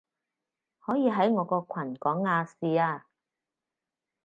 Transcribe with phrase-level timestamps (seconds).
[0.79, 3.05] 可以喺我個群講亞視啊